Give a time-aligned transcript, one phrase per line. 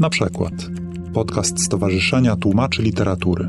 [0.00, 0.52] Na przykład
[1.14, 3.48] podcast Stowarzyszenia Tłumaczy Literatury.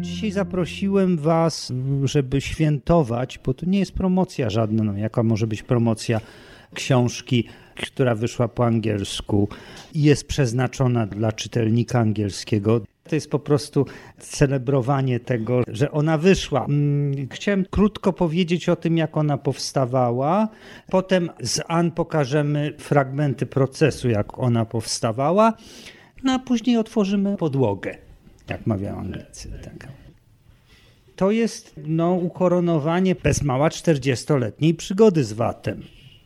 [0.00, 1.72] Dzisiaj zaprosiłem Was,
[2.04, 6.20] żeby świętować, bo to nie jest promocja żadna, no, jaka może być promocja
[6.74, 7.44] książki,
[7.76, 9.48] która wyszła po angielsku
[9.94, 12.80] i jest przeznaczona dla czytelnika angielskiego.
[13.08, 13.86] To jest po prostu
[14.18, 16.64] celebrowanie tego, że ona wyszła.
[16.64, 20.48] Mm, chciałem krótko powiedzieć o tym, jak ona powstawała.
[20.90, 25.52] Potem z Ann pokażemy fragmenty procesu, jak ona powstawała.
[26.24, 27.96] No a później otworzymy podłogę,
[28.48, 29.50] jak mawiają Anglicy.
[29.64, 29.88] Tak.
[31.16, 35.82] To jest no, ukoronowanie bez mała 40-letniej przygody z Watem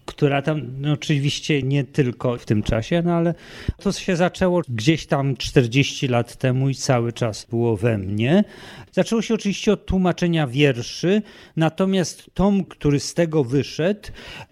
[0.07, 3.35] która tam no, oczywiście nie tylko w tym czasie, no ale
[3.77, 8.45] to się zaczęło gdzieś tam 40 lat temu i cały czas było we mnie.
[8.93, 11.23] Zaczęło się oczywiście od tłumaczenia wierszy,
[11.57, 14.09] natomiast tom, który z tego wyszedł,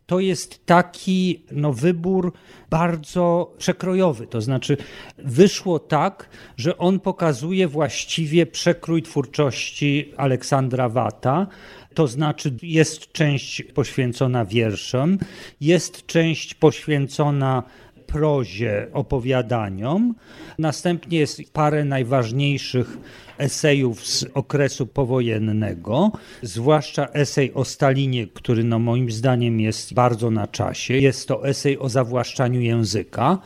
[0.06, 2.32] to jest taki no, wybór
[2.70, 4.26] bardzo przekrojowy.
[4.26, 4.76] To znaczy,
[5.18, 11.46] wyszło tak, że on pokazuje właściwie przekrój twórczości Aleksandra Wata.
[11.94, 15.18] To znaczy, jest część poświęcona wierszom,
[15.60, 17.62] jest część poświęcona
[18.06, 20.14] prozie, opowiadaniom.
[20.58, 22.98] Następnie jest parę najważniejszych
[23.38, 30.46] esejów z okresu powojennego, zwłaszcza esej o Stalinie, który no moim zdaniem jest bardzo na
[30.46, 30.94] czasie.
[30.94, 33.38] Jest to esej o zawłaszczaniu języka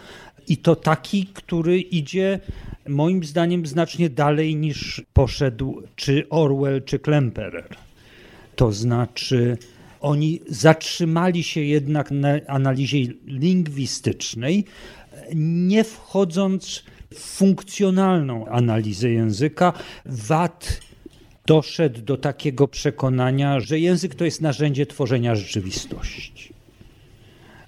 [0.49, 2.41] i to taki, który idzie
[2.89, 7.84] moim zdaniem znacznie dalej niż poszedł czy Orwell, czy Klemperer.
[8.57, 9.59] To znaczy,
[10.01, 14.65] oni zatrzymali się jednak na analizie lingwistycznej,
[15.35, 16.83] nie wchodząc
[17.15, 19.73] w funkcjonalną analizę języka.
[20.07, 20.81] Wat
[21.47, 26.55] doszedł do takiego przekonania, że język to jest narzędzie tworzenia rzeczywistości.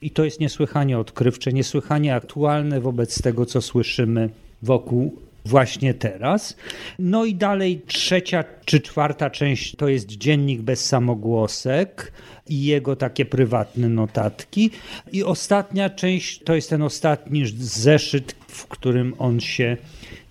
[0.03, 4.30] I to jest niesłychanie odkrywcze, niesłychanie aktualne wobec tego, co słyszymy
[4.63, 6.57] wokół właśnie teraz.
[6.98, 12.12] No i dalej trzecia czy czwarta część to jest dziennik bez samogłosek
[12.48, 14.70] i jego takie prywatne notatki.
[15.12, 19.77] I ostatnia część to jest ten ostatni zeszyt, w którym on się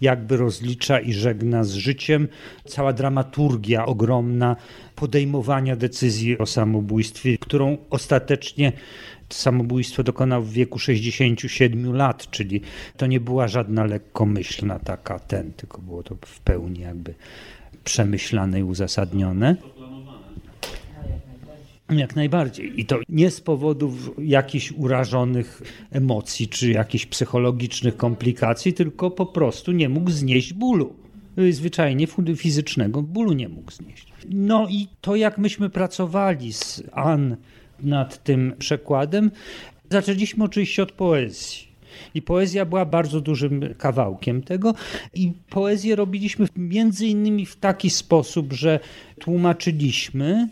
[0.01, 2.27] jakby rozlicza i żegna z życiem.
[2.65, 4.55] Cała dramaturgia ogromna
[4.95, 8.71] podejmowania decyzji o samobójstwie, którą ostatecznie
[9.29, 12.61] samobójstwo dokonał w wieku 67 lat, czyli
[12.97, 17.13] to nie była żadna lekkomyślna taka ten, tylko było to w pełni jakby
[17.83, 19.55] przemyślane i uzasadnione.
[21.89, 22.79] Jak najbardziej.
[22.79, 25.61] I to nie z powodów jakichś urażonych
[25.91, 30.93] emocji czy jakichś psychologicznych komplikacji, tylko po prostu nie mógł znieść bólu.
[31.51, 34.13] Zwyczajnie fizycznego bólu nie mógł znieść.
[34.29, 37.35] No i to, jak myśmy pracowali z Ann
[37.79, 39.31] nad tym przekładem,
[39.89, 41.75] zaczęliśmy oczywiście od poezji.
[42.13, 44.73] I poezja była bardzo dużym kawałkiem tego.
[45.13, 48.79] I poezję robiliśmy między innymi w taki sposób, że
[49.19, 50.49] tłumaczyliśmy,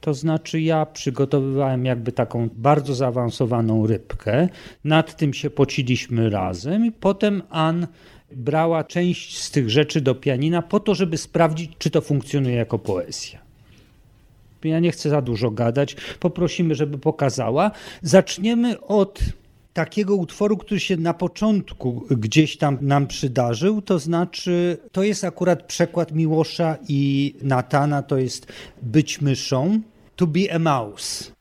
[0.00, 4.48] to znaczy ja przygotowywałem jakby taką bardzo zaawansowaną rybkę,
[4.84, 7.86] nad tym się pociliśmy razem i potem Ann
[8.36, 12.78] brała część z tych rzeczy do pianina po to, żeby sprawdzić, czy to funkcjonuje jako
[12.78, 13.51] poezja.
[14.64, 17.70] Ja nie chcę za dużo gadać, poprosimy, żeby pokazała.
[18.02, 19.20] Zaczniemy od
[19.72, 25.62] takiego utworu, który się na początku gdzieś tam nam przydarzył, to znaczy to jest akurat
[25.62, 28.52] przekład Miłosza i Natana, to jest
[28.82, 29.80] Być myszą,
[30.16, 31.32] To be a mouse.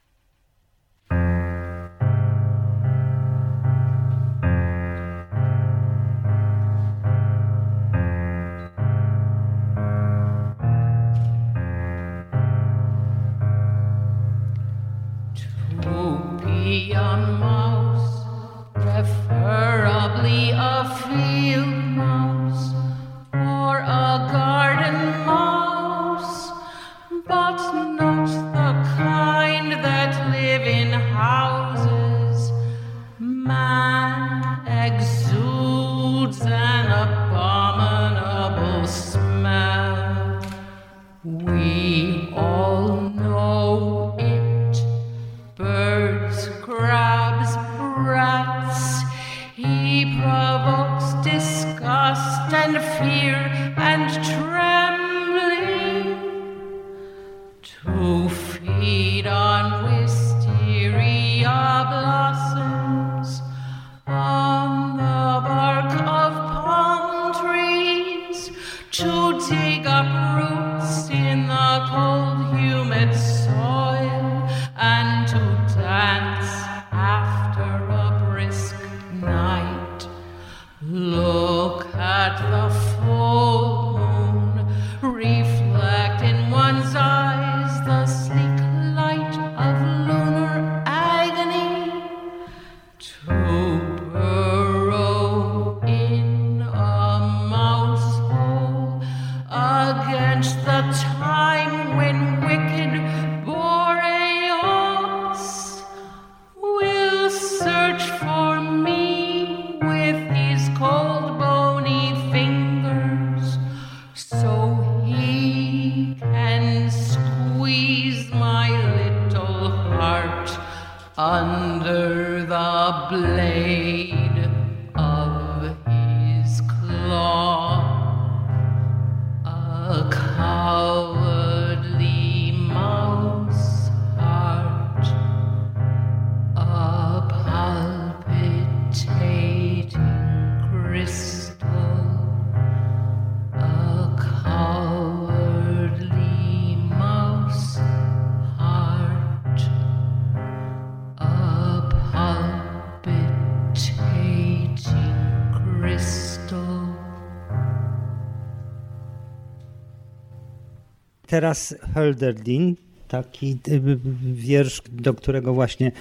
[161.32, 162.76] Teraz Hölderdin,
[163.08, 164.00] taki y,
[164.34, 165.92] wiersz, do którego właśnie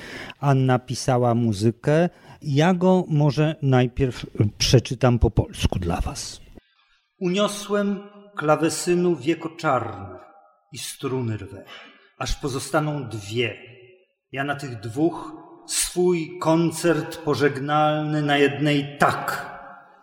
[0.40, 2.08] Anna pisała muzykę.
[2.42, 4.26] Ja go może najpierw
[4.58, 6.40] przeczytam po polsku dla was.
[7.20, 8.00] Uniosłem
[8.36, 10.18] klawesynu wieko czarne
[10.72, 11.64] i struny rwę,
[12.18, 13.56] aż pozostaną dwie.
[14.32, 15.32] Ja na tych dwóch
[15.66, 19.56] swój koncert pożegnalny na jednej tak,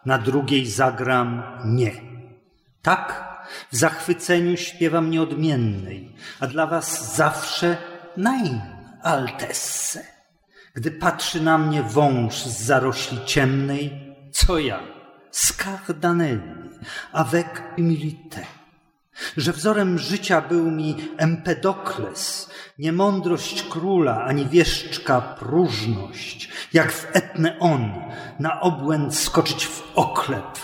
[0.06, 1.92] na drugiej zagram nie.
[2.82, 3.27] Tak
[3.72, 7.78] w zachwyceniu śpiewam nieodmiennej, a dla was zawsze
[8.18, 8.62] nein,
[9.04, 10.06] altesse.
[10.76, 14.80] Gdy patrzy na mnie wąż z zarośli ciemnej, co ja?
[15.32, 16.70] Scardanelli,
[17.12, 18.46] avec humilité.
[19.38, 22.50] Że wzorem życia był mi Empedokles,
[22.80, 27.94] niemądrość króla, ani wieszczka próżność, jak w etne on,
[28.40, 30.58] na obłęd skoczyć w oklep,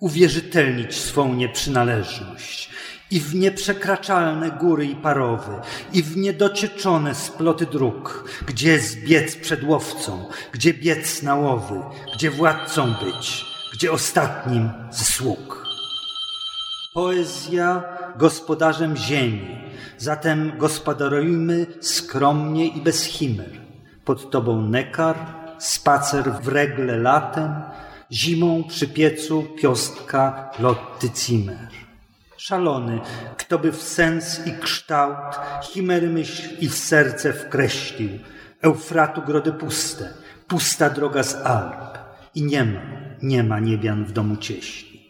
[0.00, 2.70] uwierzytelnić swą nieprzynależność
[3.10, 5.52] i w nieprzekraczalne góry i parowy,
[5.92, 11.80] i w niedocieczone sploty dróg, gdzie zbiec przed łowcą, gdzie biec na łowy,
[12.14, 15.66] gdzie władcą być, gdzie ostatnim ze sług.
[16.94, 17.84] Poezja
[18.16, 19.58] gospodarzem ziemi,
[19.98, 23.60] zatem gospodarujmy skromnie i bez chimer.
[24.04, 25.16] Pod tobą nekar,
[25.58, 27.54] spacer w regle latem,
[28.12, 31.68] zimą przy piecu piostka lotty cimer.
[32.36, 33.00] Szalony,
[33.36, 38.10] kto by w sens i kształt chimery myśl i w serce wkreślił.
[38.62, 40.08] Eufratu grody puste,
[40.48, 41.98] pusta droga z Alp
[42.34, 42.80] i nie ma,
[43.22, 45.00] nie ma niebian w domu cieśli.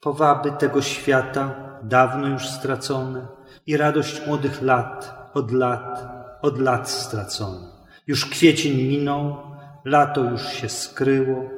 [0.00, 3.26] Powaby tego świata dawno już stracone
[3.66, 6.08] i radość młodych lat, od lat,
[6.42, 7.72] od lat stracona.
[8.06, 9.55] Już kwiecień minął,
[9.86, 11.50] lato już się skryło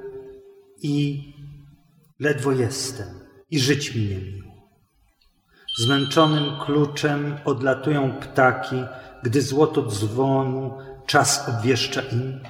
[0.83, 1.23] i
[2.21, 3.07] ledwo jestem
[3.51, 4.53] i żyć mi nie miło.
[5.79, 8.85] Zmęczonym kluczem odlatują ptaki,
[9.23, 12.41] gdy złoto dzwonu czas obwieszcza im.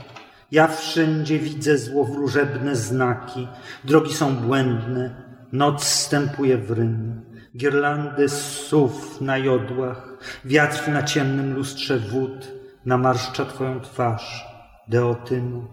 [0.52, 3.48] Ja wszędzie widzę złowróżebne znaki,
[3.84, 7.22] drogi są błędne, noc stępuje w rym,
[7.56, 12.48] girlandy sów na jodłach, wiatr na ciemnym lustrze wód
[12.84, 14.47] namarszcza twoją twarz,
[14.88, 15.64] Deotynu.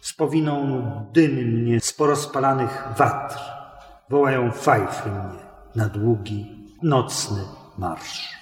[0.00, 0.80] Spowiną
[1.12, 3.38] dymy mnie z porozpalanych watr,
[4.10, 5.40] wołają fajfy mnie
[5.74, 7.42] na długi, nocny
[7.78, 8.36] marsz.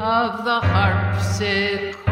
[0.00, 2.07] Of the harpsichord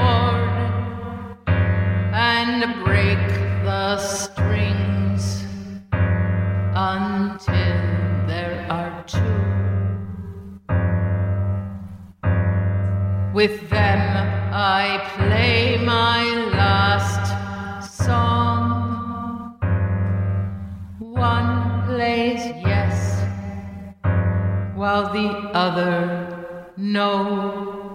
[2.48, 3.18] and break
[3.64, 5.42] the strings
[5.90, 7.80] until
[8.30, 9.42] there are two.
[13.34, 14.00] With them
[14.52, 16.22] I play my
[16.52, 17.24] last
[18.04, 19.58] song.
[21.00, 23.24] One plays yes
[24.76, 27.85] while the other no.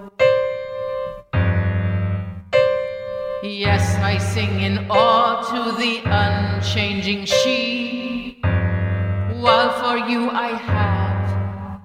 [3.60, 8.40] Yes, I sing in awe to the unchanging she,
[9.44, 11.82] while for you I have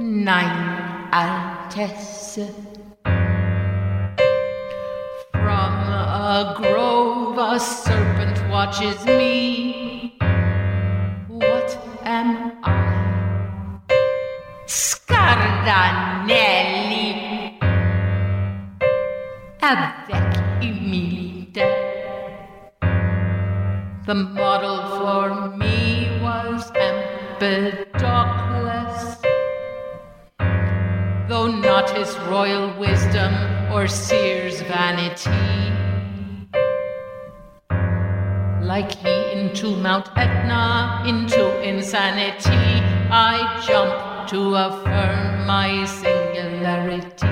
[0.00, 2.48] nine Altesse.
[5.32, 10.16] From a grove a serpent watches me.
[11.28, 12.78] What am I?
[14.66, 16.71] Scardanelli
[24.12, 29.16] The model for me was Empedocles.
[31.30, 33.32] Though not his royal wisdom
[33.72, 35.30] or seer's vanity.
[38.62, 47.28] Like he into Mount Etna, into insanity, I jump to affirm my singularity.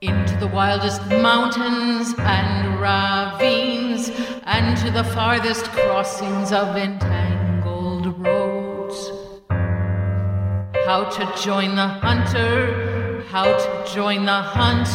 [0.00, 4.12] Into the wildest mountains and ravines,
[4.44, 9.10] and to the farthest crossings of entangled roads.
[10.84, 14.88] How to join the hunter, how to join the hunt,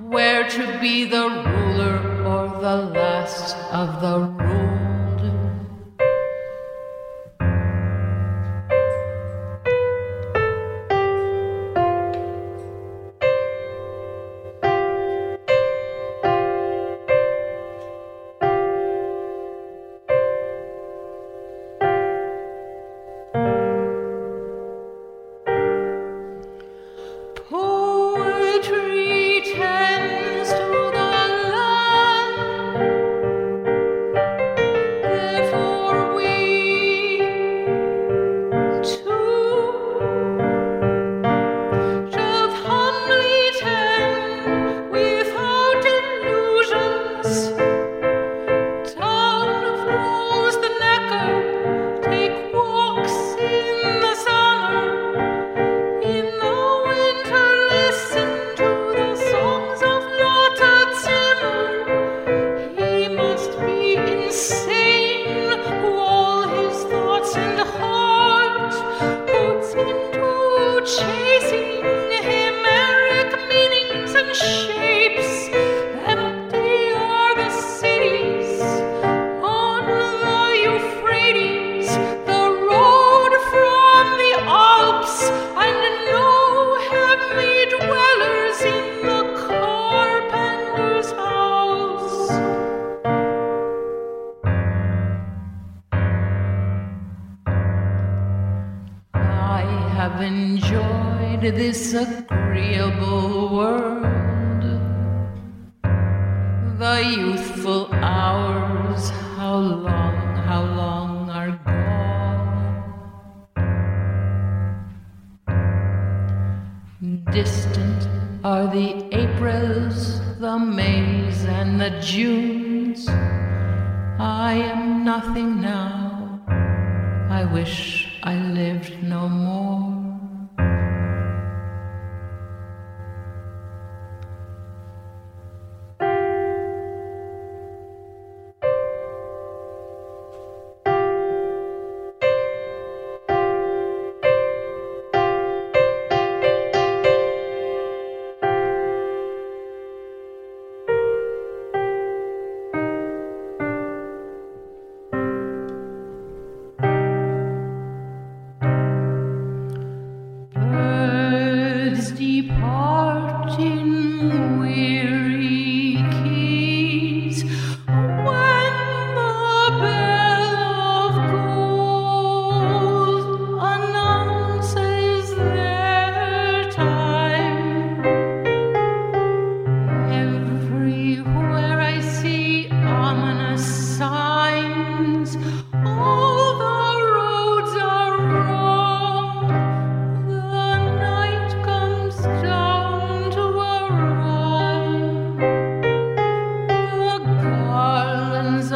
[0.00, 4.53] where to be the ruler or the last of the rulers.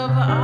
[0.09, 0.38] of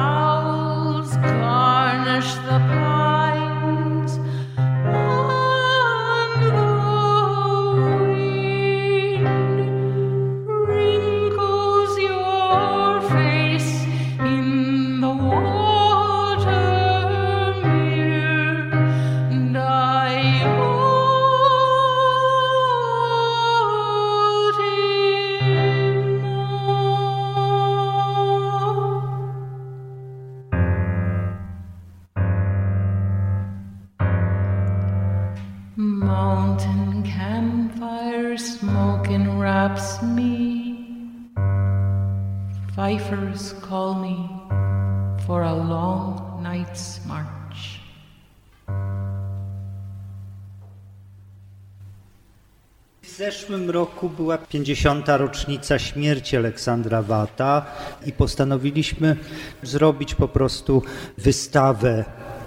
[53.45, 55.07] zeszłym roku była 50.
[55.09, 57.67] rocznica śmierci Aleksandra Wata
[58.07, 59.17] i postanowiliśmy
[59.63, 60.83] zrobić po prostu
[61.19, 62.05] wystawę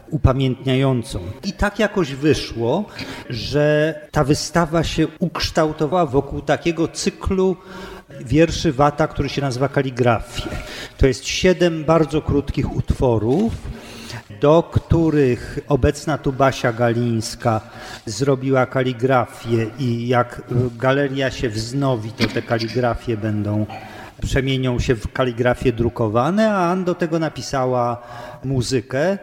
[0.09, 1.19] upamiętniającą.
[1.43, 2.85] I tak jakoś wyszło,
[3.29, 7.55] że ta wystawa się ukształtowała wokół takiego cyklu
[8.25, 10.49] wierszy Wata, który się nazywa Kaligrafie.
[10.97, 13.53] To jest siedem bardzo krótkich utworów
[14.41, 17.62] do których obecna tu Basia Galińska
[18.06, 20.41] zrobiła kaligrafię i jak
[20.77, 23.65] galeria się wznowi, to te kaligrafie będą
[24.22, 28.01] przemienią się w kaligrafie drukowane, a Ann do tego napisała
[28.44, 29.17] muzykę.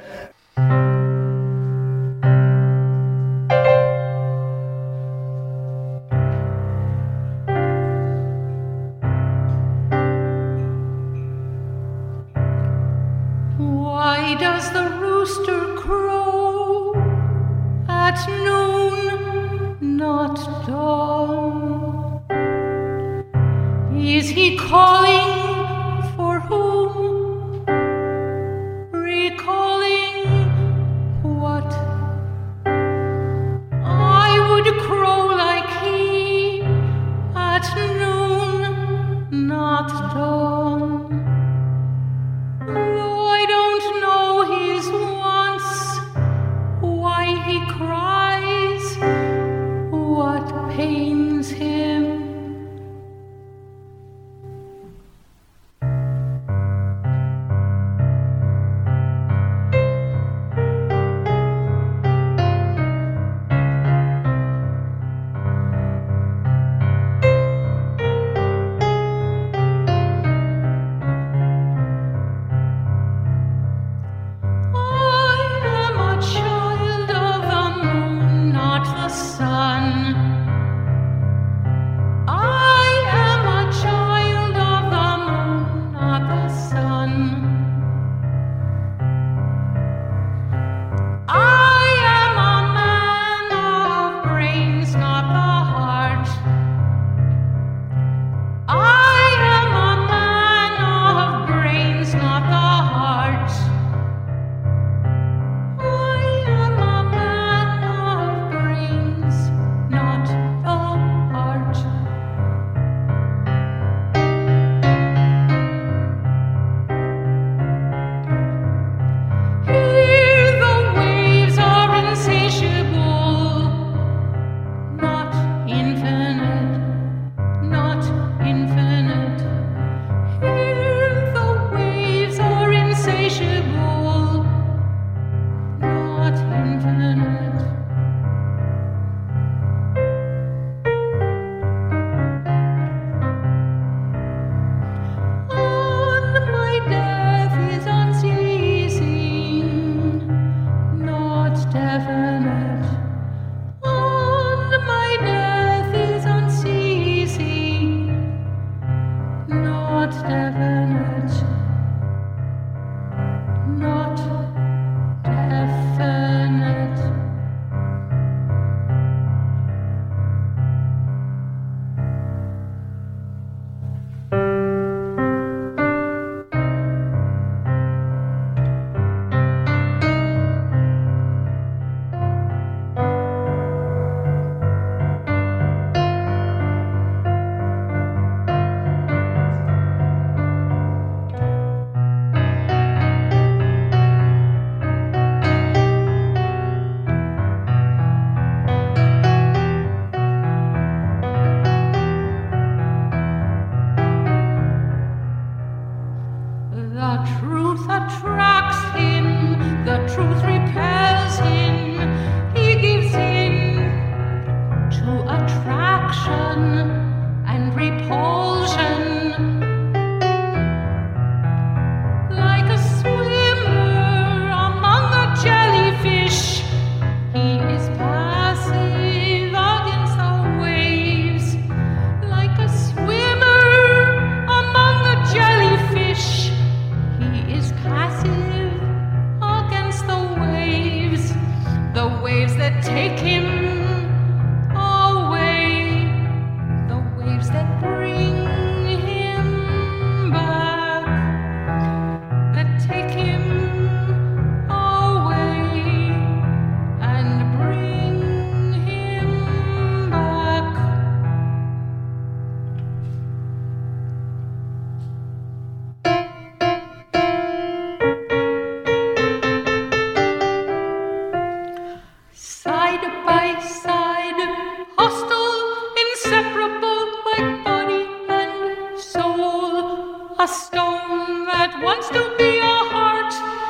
[280.38, 283.63] a stone that wants to be a heart.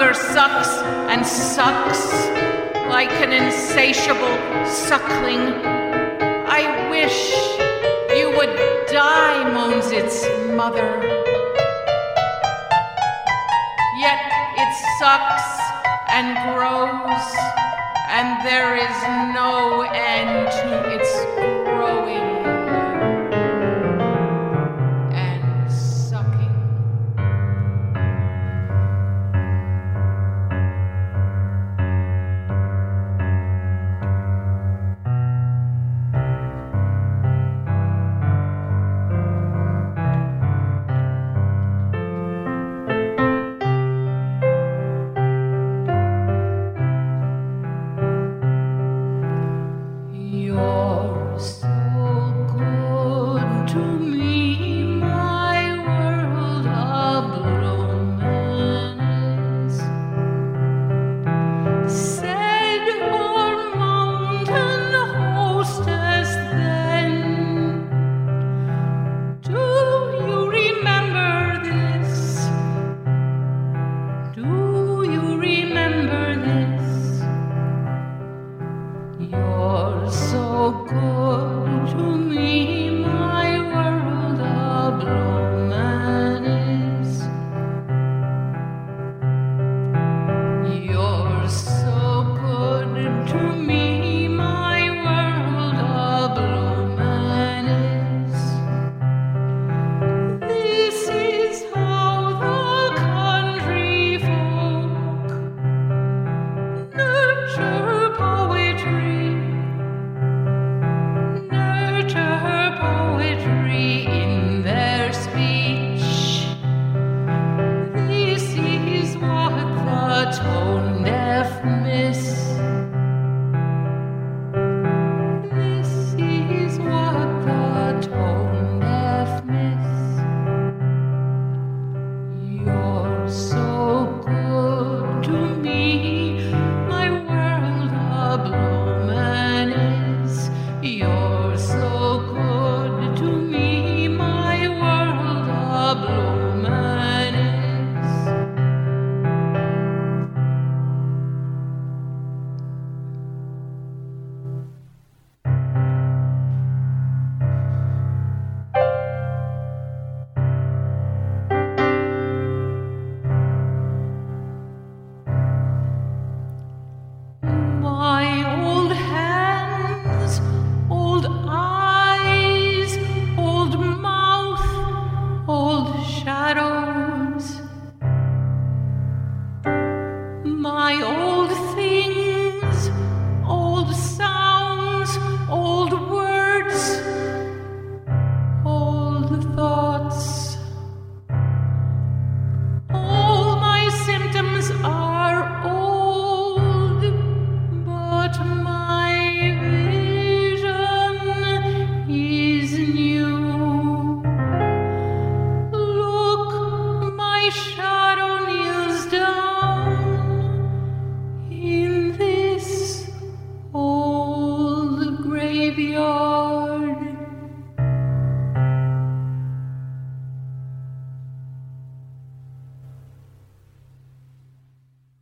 [0.00, 0.68] Hunger sucks
[1.12, 2.10] and sucks
[2.88, 5.52] like an insatiable suckling.
[6.48, 7.34] I wish
[8.16, 10.24] you would die, moans its
[10.56, 11.02] mother.
[13.98, 14.20] Yet
[14.56, 15.60] it sucks
[16.08, 17.34] and grows,
[18.08, 21.39] and there is no end to its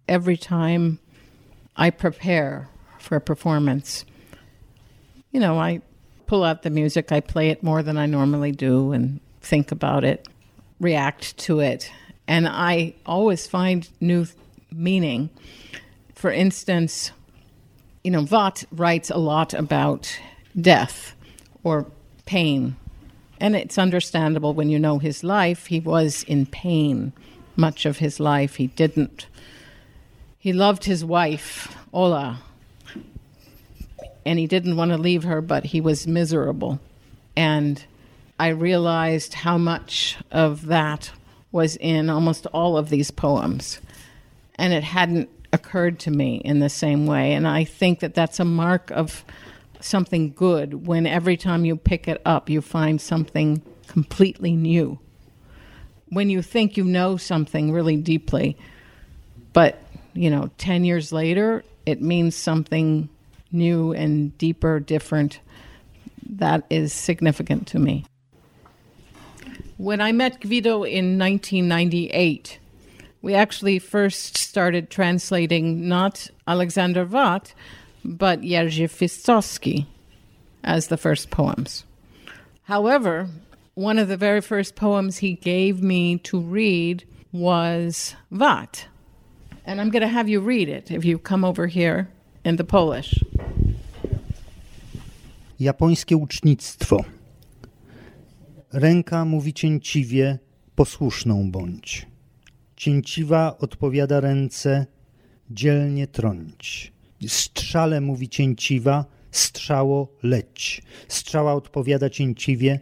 [0.08, 0.98] every time
[1.76, 2.68] I prepare
[2.98, 4.04] for a performance,
[5.30, 5.82] you know, I
[6.26, 10.04] pull out the music, I play it more than I normally do and think about
[10.04, 10.26] it,
[10.80, 11.90] react to it.
[12.26, 14.26] And I always find new
[14.70, 15.30] meaning.
[16.14, 17.12] For instance,
[18.04, 20.18] you know, Vaught writes a lot about
[20.60, 21.14] death
[21.62, 21.86] or
[22.26, 22.76] pain.
[23.40, 25.66] And it's understandable when you know his life.
[25.66, 27.12] He was in pain
[27.56, 28.56] much of his life.
[28.56, 29.26] He didn't
[30.38, 32.40] he loved his wife, Ola,
[34.24, 36.80] and he didn't want to leave her, but he was miserable.
[37.36, 37.84] And
[38.38, 41.10] I realized how much of that
[41.50, 43.80] was in almost all of these poems.
[44.56, 47.32] And it hadn't occurred to me in the same way.
[47.32, 49.24] And I think that that's a mark of
[49.80, 54.98] something good when every time you pick it up, you find something completely new.
[56.10, 58.56] When you think you know something really deeply,
[59.52, 59.82] but,
[60.18, 63.08] you know, 10 years later, it means something
[63.52, 65.38] new and deeper, different.
[66.28, 68.04] That is significant to me.
[69.76, 72.58] When I met Guido in 1998,
[73.22, 77.54] we actually first started translating not Alexander Watt,
[78.04, 79.86] but Jerzy Fistowski
[80.64, 81.84] as the first poems.
[82.64, 83.28] However,
[83.74, 88.86] one of the very first poems he gave me to read was Watt.
[89.68, 92.06] And I'm going to have you read it if you come over here
[92.44, 93.24] in the Polish.
[95.60, 97.04] Japońskie ucznictwo.
[98.72, 100.38] Ręka mówi cięciwie,
[100.74, 102.06] posłuszną bądź.
[102.76, 104.86] Cięciwa odpowiada ręce,
[105.50, 106.92] dzielnie trąć.
[107.26, 110.82] Strzale mówi cięciwa, strzało leć.
[111.08, 112.80] Strzała odpowiada cięciwie,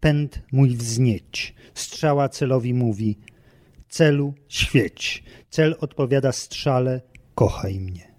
[0.00, 1.54] pęd mój wznieć.
[1.74, 3.18] Strzała celowi mówi,
[3.88, 5.22] celu świeć.
[5.56, 7.00] Cel odpowiada strzale,
[7.34, 8.14] kochaj mnie.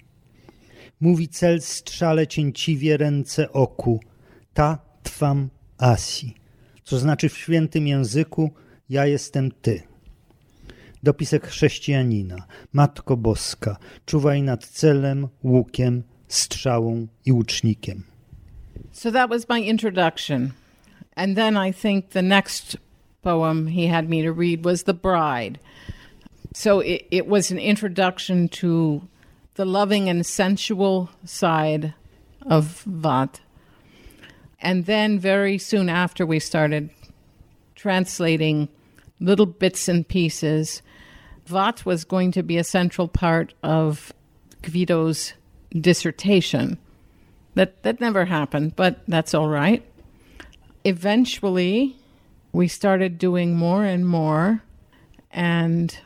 [1.00, 4.00] Mówi cel strzale cięciwie ręce oku,
[4.54, 6.34] ta twam asi,
[6.84, 8.52] co znaczy w świętym języku
[8.89, 9.84] ja jestem ty.
[11.04, 12.36] Dopisek chrześcijanina,
[12.73, 18.04] Matko Boska, czuwaj nad celem, łukiem, strzałą i łucznikiem.
[18.91, 20.52] So that was my introduction.
[21.15, 22.78] And then I think the next
[23.21, 25.60] poem he had me to read was The Bride.
[26.54, 29.08] So it, it was an introduction to
[29.56, 31.94] the loving and sensual side
[32.44, 33.42] of Vat.
[34.60, 36.90] And then very soon after, we started
[37.76, 38.70] translating
[39.20, 40.82] little bits and pieces.
[41.46, 44.12] Vat was going to be a central part of
[44.62, 45.34] Guido's
[45.74, 46.78] dissertation.
[47.56, 49.84] That, that never happened, but that's all right.
[50.84, 51.96] Eventually,
[52.52, 54.62] we started doing more and more,
[55.32, 55.98] and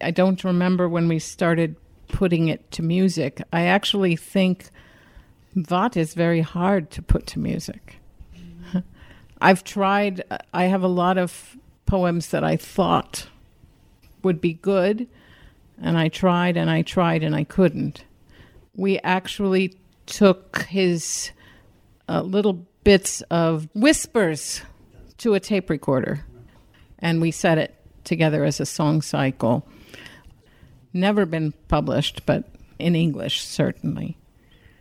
[0.00, 1.76] I don't remember when we started
[2.08, 3.42] putting it to music.
[3.52, 4.70] I actually think
[5.54, 7.96] Vat is very hard to put to music.
[9.40, 13.26] I've tried, I have a lot of poems that I thought
[14.22, 15.08] would be good,
[15.80, 18.04] and I tried and I tried and I couldn't.
[18.76, 21.30] We actually took his
[22.08, 24.62] uh, little bits of whispers
[25.18, 26.24] to a tape recorder,
[26.98, 29.66] and we set it together as a song cycle.
[30.92, 32.44] Never been published, but
[32.78, 34.16] in English, certainly.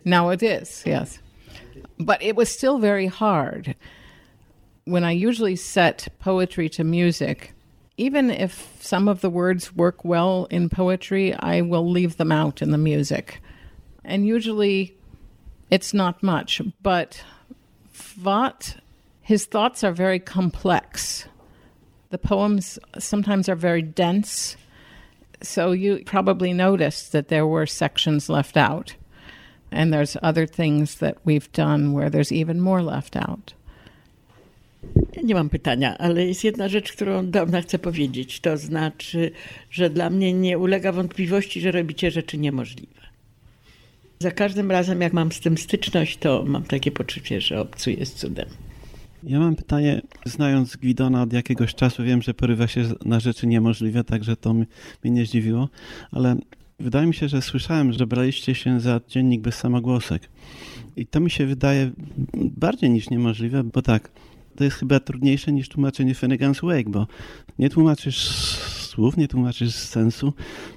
[0.05, 1.19] Now it is, yes.
[1.99, 3.75] But it was still very hard.
[4.85, 7.53] When I usually set poetry to music,
[7.97, 12.61] even if some of the words work well in poetry, I will leave them out
[12.61, 13.41] in the music.
[14.03, 14.95] And usually
[15.69, 17.23] it's not much, but
[17.93, 18.77] Vaught,
[19.21, 21.27] his thoughts are very complex.
[22.09, 24.55] The poems sometimes are very dense.
[25.41, 28.95] So you probably noticed that there were sections left out.
[29.71, 33.53] And there's other things that we've done where there's even more left out.
[35.23, 38.39] Nie mam pytania, ale jest jedna rzecz, którą dawno chcę powiedzieć.
[38.39, 39.31] To znaczy,
[39.71, 43.01] że dla mnie nie ulega wątpliwości, że robicie rzeczy niemożliwe.
[44.19, 48.13] Za każdym razem, jak mam z tym styczność, to mam takie poczucie, że obcuję z
[48.13, 48.49] cudem.
[49.23, 54.03] Ja mam pytanie, znając Gwidona od jakiegoś czasu, wiem, że porywa się na rzeczy niemożliwe,
[54.03, 54.65] także to mnie
[55.03, 55.69] nie zdziwiło,
[56.11, 56.35] ale
[56.79, 60.29] wydaje mi się, że słyszałem, że braliście się za dziennik bez samogłosek.
[60.95, 61.91] I to mi się wydaje
[62.33, 64.11] bardziej niż niemożliwe, bo tak,
[64.55, 67.07] to jest chyba trudniejsze niż tłumaczenie Finnegan's Wake, bo
[67.59, 68.17] nie tłumaczysz
[68.89, 70.33] słów, nie tłumaczysz sensu.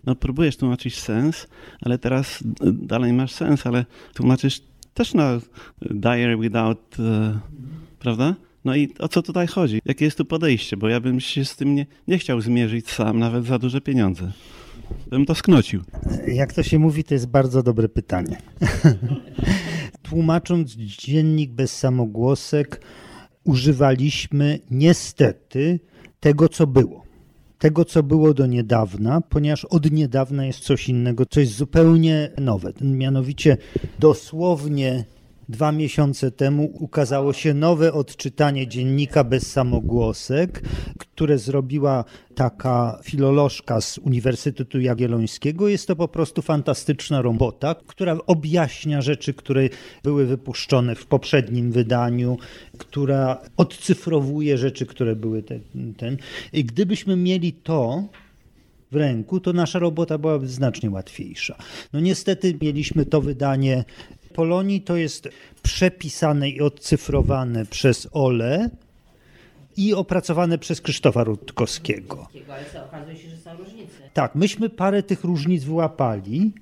[0.06, 1.48] No próbujesz tłumaczyć sens,
[1.80, 4.62] ale teraz dalej masz sens, ale tłumaczysz
[4.94, 5.40] też na
[5.80, 7.36] Dire Without, uh,
[8.02, 8.34] prawda?
[8.64, 9.80] No i o co tutaj chodzi?
[9.84, 10.76] Jakie jest tu podejście?
[10.76, 14.32] Bo ja bym się z tym nie, nie chciał zmierzyć sam, nawet za duże pieniądze.
[15.10, 15.82] Bym to sknocił.
[16.26, 18.36] Jak to się mówi, to jest bardzo dobre pytanie.
[20.02, 22.80] Tłumacząc dziennik bez samogłosek,
[23.44, 25.80] używaliśmy niestety
[26.20, 27.02] tego, co było.
[27.58, 32.72] Tego, co było do niedawna, ponieważ od niedawna jest coś innego, coś zupełnie nowe.
[32.80, 33.56] Mianowicie
[33.98, 35.04] dosłownie
[35.52, 40.62] dwa miesiące temu ukazało się nowe odczytanie dziennika bez samogłosek,
[40.98, 45.68] które zrobiła taka filolożka z Uniwersytetu Jagiellońskiego.
[45.68, 49.68] Jest to po prostu fantastyczna robota, która objaśnia rzeczy, które
[50.02, 52.38] były wypuszczone w poprzednim wydaniu,
[52.78, 55.60] która odcyfrowuje rzeczy, które były ten.
[55.96, 56.16] ten.
[56.52, 58.04] I gdybyśmy mieli to,
[58.92, 61.56] w ręku, to nasza robota byłaby znacznie łatwiejsza.
[61.92, 63.84] No niestety mieliśmy to wydanie
[64.32, 65.28] Polonii, to jest
[65.62, 68.70] przepisane i odcyfrowane przez Ole
[69.76, 72.28] i opracowane przez Krzysztofa Rutkowskiego.
[72.48, 73.92] Ale okazuje się, że są różnice.
[74.14, 76.52] Tak, myśmy parę tych różnic wyłapali.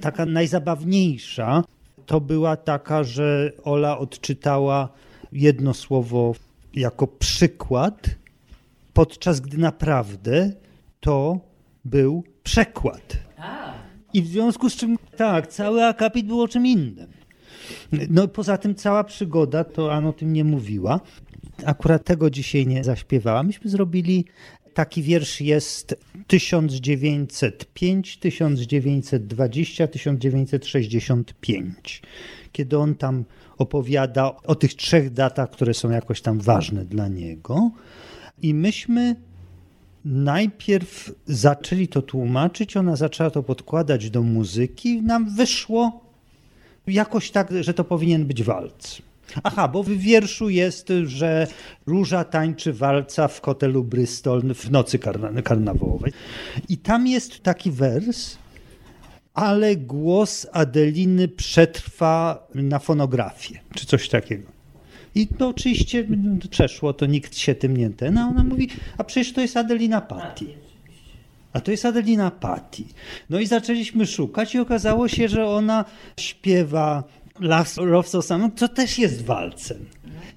[0.00, 1.64] Taka najzabawniejsza
[2.06, 4.88] to była taka, że Ola odczytała
[5.32, 6.34] jedno słowo
[6.74, 8.10] jako przykład,
[8.92, 10.52] podczas gdy naprawdę
[11.00, 11.40] to
[11.84, 13.29] był przekład.
[14.14, 17.08] I w związku z czym, tak, cały akapit był o czym innym.
[18.10, 21.00] No poza tym cała przygoda, to Anna o tym nie mówiła.
[21.64, 23.42] Akurat tego dzisiaj nie zaśpiewała.
[23.42, 24.24] Myśmy zrobili
[24.74, 25.96] taki wiersz jest
[26.26, 32.02] 1905, 1920, 1965.
[32.52, 33.24] Kiedy on tam
[33.58, 37.70] opowiada o tych trzech datach, które są jakoś tam ważne dla niego.
[38.42, 39.16] I myśmy
[40.04, 46.04] najpierw zaczęli to tłumaczyć, ona zaczęła to podkładać do muzyki, nam wyszło
[46.86, 49.02] jakoś tak, że to powinien być walc.
[49.42, 51.46] Aha, bo w wierszu jest, że
[51.86, 56.12] Róża tańczy walca w hotelu Bristol w nocy karna karnawałowej.
[56.68, 58.36] I tam jest taki wers,
[59.34, 64.59] ale głos Adeliny przetrwa na fonografię, czy coś takiego.
[65.14, 66.06] I to oczywiście
[66.50, 68.68] przeszło, to nikt się tym nie ten, a ona mówi,
[68.98, 70.46] a przecież to jest Adelina Patti.
[71.52, 72.86] A to jest Adelina Patti.
[73.30, 75.84] No i zaczęliśmy szukać i okazało się, że ona
[76.20, 77.04] śpiewa
[77.40, 79.78] Las Rowsosam, to też jest walcem.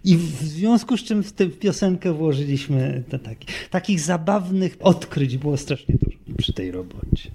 [0.03, 5.95] I w związku z czym w tę piosenkę włożyliśmy taki, takich zabawnych odkryć było strasznie
[5.95, 7.31] dużo przy tej robocie.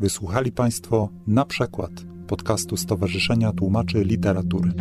[0.00, 1.90] Wysłuchali Państwo na przykład
[2.26, 4.72] podcastu Stowarzyszenia Tłumaczy Literatury.